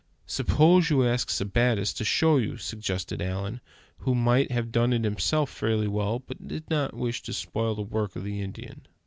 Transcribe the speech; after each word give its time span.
"Suppose 0.25 0.89
you 0.89 1.05
ask 1.07 1.29
Sebattis 1.29 1.93
to 1.93 2.03
show 2.03 2.37
you," 2.37 2.57
suggested 2.57 3.21
Allan; 3.21 3.61
who 3.99 4.15
might 4.15 4.49
have 4.51 4.71
done 4.71 4.93
it 4.93 5.03
himself 5.03 5.51
fairly 5.51 5.87
well, 5.87 6.17
but 6.17 6.47
did 6.47 6.67
not 6.71 6.95
wish 6.95 7.21
to 7.21 7.33
spoil 7.33 7.75
the 7.75 7.83
work 7.83 8.15
of 8.15 8.23
the 8.23 8.41
Indian. 8.41 8.87